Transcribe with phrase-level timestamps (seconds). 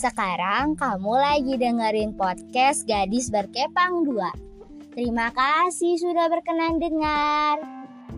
[0.00, 4.96] Sekarang kamu lagi dengerin podcast Gadis Berkepang 2.
[4.96, 7.60] Terima kasih sudah berkenan dengar.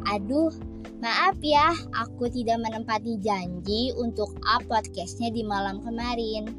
[0.07, 0.55] Aduh,
[1.03, 6.55] maaf ya, aku tidak menempati janji untuk up podcastnya di malam kemarin.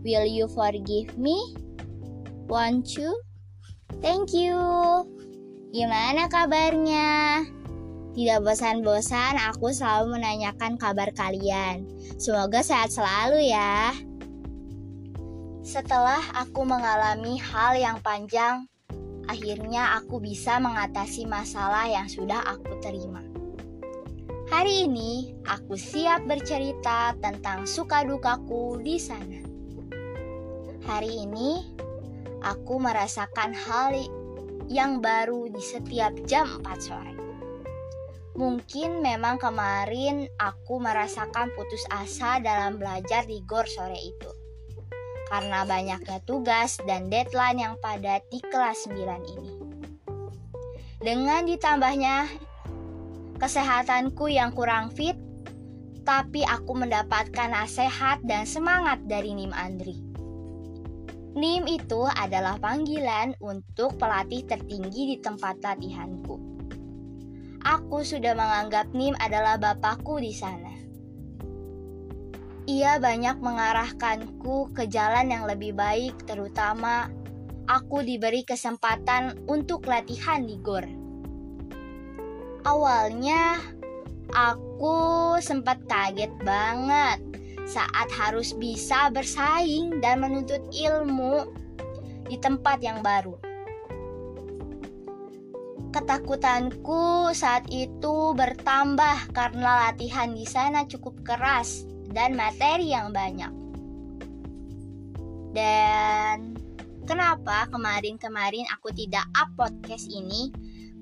[0.00, 1.36] Will you forgive me?
[2.48, 3.12] Want you?
[4.00, 4.56] Thank you.
[5.68, 7.44] Gimana kabarnya?
[8.16, 11.84] Tidak bosan-bosan aku selalu menanyakan kabar kalian.
[12.16, 13.92] Semoga sehat selalu ya.
[15.66, 18.70] Setelah aku mengalami hal yang panjang,
[19.26, 23.18] akhirnya aku bisa mengatasi masalah yang sudah aku terima.
[24.46, 29.42] Hari ini aku siap bercerita tentang suka dukaku di sana.
[30.86, 31.66] Hari ini
[32.46, 33.90] aku merasakan hal
[34.70, 37.14] yang baru di setiap jam 4 sore.
[38.38, 44.45] Mungkin memang kemarin aku merasakan putus asa dalam belajar di gor sore itu
[45.26, 49.52] karena banyaknya tugas dan deadline yang padat di kelas 9 ini.
[51.02, 52.30] Dengan ditambahnya
[53.36, 55.18] kesehatanku yang kurang fit,
[56.06, 59.98] tapi aku mendapatkan nasihat dan semangat dari Nim Andri.
[61.36, 66.40] Nim itu adalah panggilan untuk pelatih tertinggi di tempat latihanku.
[67.60, 70.85] Aku sudah menganggap Nim adalah bapakku di sana.
[72.66, 77.06] Ia banyak mengarahkanku ke jalan yang lebih baik, terutama
[77.70, 80.82] aku diberi kesempatan untuk latihan di GOR.
[82.66, 83.62] Awalnya,
[84.34, 84.98] aku
[85.38, 87.22] sempat kaget banget
[87.70, 91.46] saat harus bisa bersaing dan menuntut ilmu
[92.26, 93.38] di tempat yang baru.
[95.94, 103.52] Ketakutanku saat itu bertambah karena latihan di sana cukup keras dan materi yang banyak.
[105.52, 106.56] Dan
[107.04, 110.48] kenapa kemarin-kemarin aku tidak up podcast ini?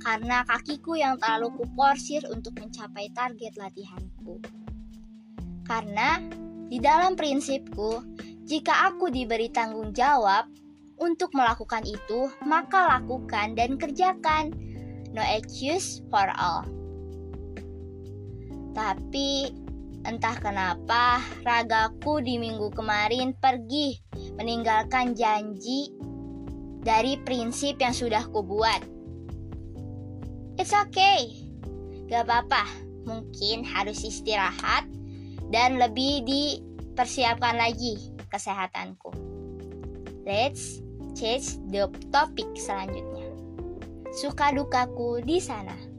[0.02, 4.42] Karena kakiku yang terlalu kuporsir untuk mencapai target latihanku.
[5.62, 6.18] Karena
[6.66, 8.02] di dalam prinsipku,
[8.42, 10.50] jika aku diberi tanggung jawab
[10.98, 14.50] untuk melakukan itu, maka lakukan dan kerjakan.
[15.14, 16.66] No excuse for all.
[18.74, 19.54] Tapi
[20.04, 23.96] Entah kenapa, ragaku di minggu kemarin pergi
[24.36, 25.88] meninggalkan janji
[26.84, 28.84] dari prinsip yang sudah kubuat.
[30.60, 31.32] It's okay,
[32.12, 32.68] gak apa-apa.
[33.08, 34.84] Mungkin harus istirahat
[35.48, 37.96] dan lebih dipersiapkan lagi
[38.28, 39.08] kesehatanku.
[40.28, 40.84] Let's
[41.16, 43.28] change the topic selanjutnya.
[44.20, 45.93] Suka dukaku di sana.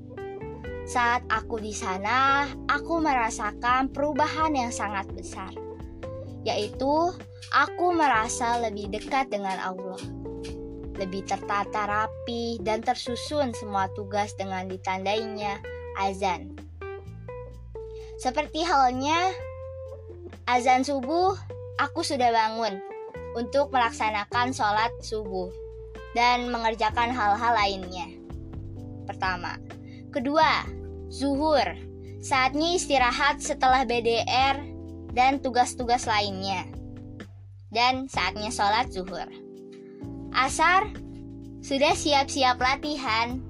[0.85, 5.49] Saat aku di sana, aku merasakan perubahan yang sangat besar,
[6.45, 7.09] yaitu
[7.49, 9.97] aku merasa lebih dekat dengan Allah,
[11.01, 15.57] lebih tertata rapi dan tersusun semua tugas dengan ditandainya
[15.97, 16.53] azan.
[18.21, 19.33] Seperti halnya
[20.45, 21.33] azan subuh,
[21.81, 22.77] aku sudah bangun
[23.33, 25.49] untuk melaksanakan sholat subuh
[26.13, 28.07] dan mengerjakan hal-hal lainnya.
[29.09, 29.57] Pertama,
[30.15, 30.63] Kedua,
[31.11, 31.75] zuhur.
[32.23, 34.55] Saatnya istirahat setelah BDR
[35.11, 36.63] dan tugas-tugas lainnya.
[37.67, 39.27] Dan saatnya sholat zuhur.
[40.31, 40.87] Asar,
[41.59, 43.43] sudah siap-siap latihan.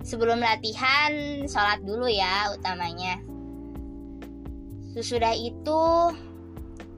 [0.00, 3.20] Sebelum latihan, sholat dulu ya utamanya.
[4.96, 5.84] Sesudah itu,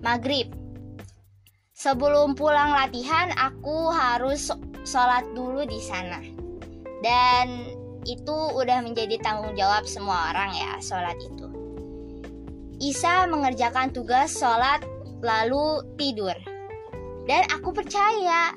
[0.07, 0.55] maghrib.
[1.75, 4.55] Sebelum pulang latihan, aku harus
[4.87, 6.23] sholat dulu di sana.
[7.03, 11.49] Dan itu udah menjadi tanggung jawab semua orang ya sholat itu.
[12.83, 14.85] Isa mengerjakan tugas sholat
[15.25, 16.37] lalu tidur.
[17.25, 18.53] Dan aku percaya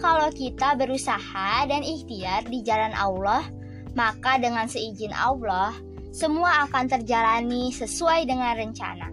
[0.00, 3.44] kalau kita berusaha dan ikhtiar di jalan Allah,
[3.92, 5.76] maka dengan seizin Allah,
[6.14, 9.08] semua akan terjalani sesuai dengan rencana.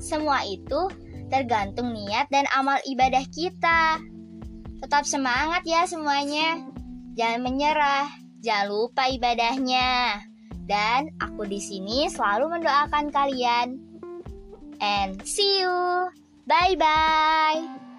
[0.00, 0.88] Semua itu
[1.28, 4.00] tergantung niat dan amal ibadah kita.
[4.82, 6.64] Tetap semangat ya semuanya.
[7.18, 8.21] Jangan menyerah.
[8.42, 10.18] Jangan lupa ibadahnya.
[10.66, 13.78] Dan aku di sini selalu mendoakan kalian.
[14.82, 16.10] And see you.
[16.42, 17.91] Bye bye.